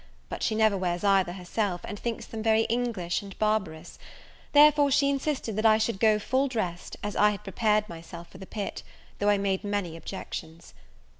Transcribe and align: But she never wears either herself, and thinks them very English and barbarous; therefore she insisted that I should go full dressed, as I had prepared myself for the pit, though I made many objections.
But 0.29 0.41
she 0.41 0.55
never 0.55 0.75
wears 0.75 1.03
either 1.03 1.33
herself, 1.33 1.81
and 1.83 1.99
thinks 1.99 2.25
them 2.25 2.41
very 2.41 2.63
English 2.63 3.21
and 3.21 3.37
barbarous; 3.37 3.99
therefore 4.51 4.89
she 4.89 5.11
insisted 5.11 5.55
that 5.57 5.65
I 5.67 5.77
should 5.77 5.99
go 5.99 6.17
full 6.17 6.47
dressed, 6.47 6.97
as 7.03 7.15
I 7.15 7.29
had 7.29 7.43
prepared 7.43 7.87
myself 7.87 8.27
for 8.27 8.39
the 8.39 8.47
pit, 8.47 8.81
though 9.19 9.29
I 9.29 9.37
made 9.37 9.63
many 9.63 9.95
objections. 9.95 10.73